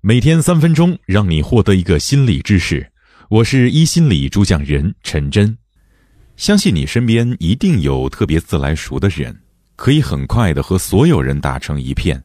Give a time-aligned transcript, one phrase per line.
[0.00, 2.86] 每天三分钟，让你获得一个心理知识。
[3.30, 5.56] 我是一心理主讲人陈真。
[6.36, 9.40] 相信你身边一定有特别自来熟的人，
[9.76, 12.22] 可以很快的和所有人打成一片。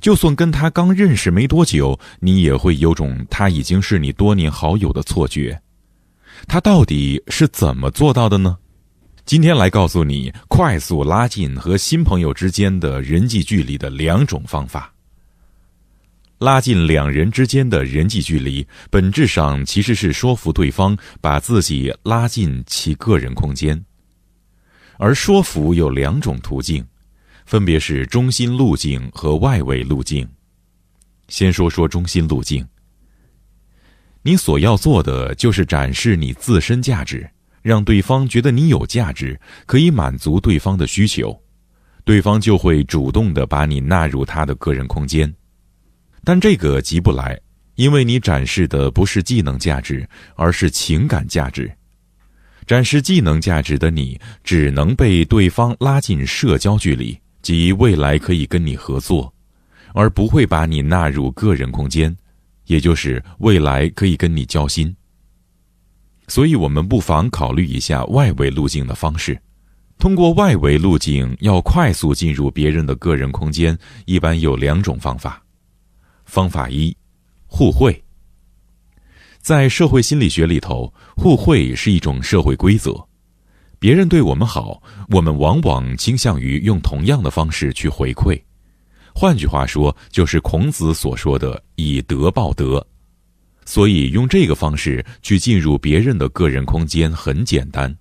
[0.00, 5.60] 就算跟他刚认识没多久，你也会有种他已经是你多年好友的错觉。
[6.48, 8.58] 他到底是怎么做到的呢？
[9.28, 14.90] 今天来告诉你，快速拉近和新朋友之间的人际距离的两种方法。
[16.38, 23.78] 拉近两人之间的人际距离，本质上其实是说服对方把自己拉进其个人空间。
[24.96, 26.82] 而说服有两种途径，
[27.44, 30.26] 分别是中心路径和外围路径。
[31.28, 32.66] 先说说中心路径，
[34.22, 37.28] 你所要做的就是展示你自身价值，
[37.62, 41.38] 让对方觉得你有价值，可以满足对方的需求，
[42.04, 45.32] 对方就会主动的把你纳入他的个人空间。
[46.24, 47.38] 但这个急不来，
[47.76, 51.70] 因为你展示的不是技能价值，而是情感价值。
[52.66, 59.32] 展示技能价值的你，只能被对方拉进社交距离，即未来可以跟你合作，
[59.94, 62.14] 而不会把你纳入个人空间，
[62.66, 64.94] 也就是未来可以跟你交心。
[66.28, 69.36] 所以，我们不妨考虑一下外围路径的方式。
[69.98, 75.42] 通过外围路径要快速进入别人的个人空间，一般有两种方法。
[76.24, 76.96] 方法一，
[77.46, 78.00] 互惠。
[79.40, 82.94] 在社会心理学里头，互惠是一种社会规则。
[83.80, 88.40] 别人对我们好，我们往往倾向于用同样的方式去回馈。
[89.14, 92.86] 换句话说，就是孔子所说的“以德报德”。
[93.68, 97.94] 所以，用这个方式去进入别人的个人空间很简单：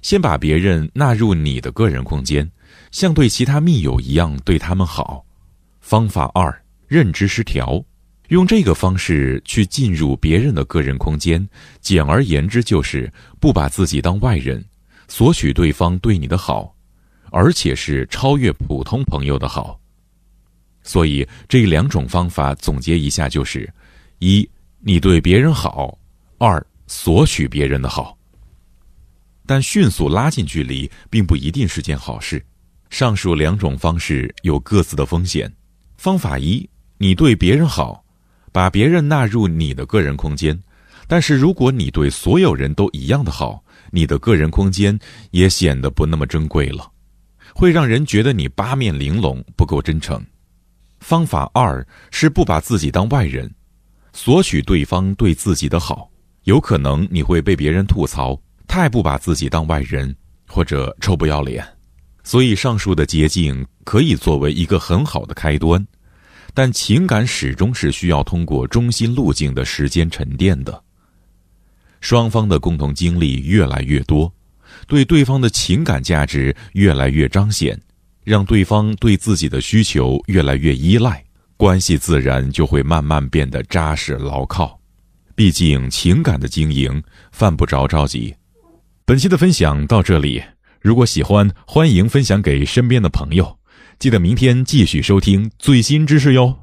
[0.00, 2.48] 先把别人纳入你的个人空间，
[2.92, 5.26] 像对其他密友一样对他们好。
[5.80, 6.56] 方法二。
[6.86, 7.84] 认知失调，
[8.28, 11.48] 用这个方式去进入别人的个人空间，
[11.80, 14.64] 简而言之就是不把自己当外人，
[15.08, 16.72] 索取对方对你的好，
[17.32, 19.80] 而且是超越普通朋友的好。
[20.84, 23.68] 所以这两种方法总结一下就是：
[24.20, 24.46] 一，
[24.84, 25.96] 你对别人好；
[26.38, 28.18] 二，索取别人的好。
[29.46, 32.44] 但迅速拉近距离并不一定是件好事。
[32.90, 35.50] 上述两种方式有各自的风险。
[35.96, 36.68] 方法一。
[36.98, 38.04] 你对别人好，
[38.52, 40.56] 把别人纳入你的个人空间，
[41.08, 43.60] 但是如果你对所有人都一样的好，
[43.90, 44.96] 你的个人空间
[45.32, 46.88] 也显得不那么珍贵了，
[47.54, 50.24] 会让人觉得你八面玲珑，不够真诚。
[51.00, 53.52] 方法二是不把自己当外人，
[54.12, 56.10] 索取对方对自己的好，
[56.44, 60.14] 有可能你会被别人吐槽太不把自己当外人，
[60.46, 61.66] 或者臭不要脸。
[62.24, 65.84] 所以上述的捷径可以作为一个很好的开端。
[66.54, 70.84] 但情感始终是需要通过中心路径的时间沉淀的。
[72.02, 74.30] 双方的共同经历越来越多，
[74.86, 77.80] 对对方的情感价值越来越彰显，
[78.22, 81.24] 让对方对自己的需求越来越依赖，
[81.62, 84.80] 关系自然就会慢慢变得扎实牢靠。
[85.36, 87.00] 毕竟情感的经营
[87.30, 88.34] 犯不着着急。
[89.04, 90.42] 本期的分享到这里，
[90.80, 93.60] 如果喜欢，欢迎分享给身边的朋友。
[94.00, 96.61] 记得明天继续收听最新知识哟。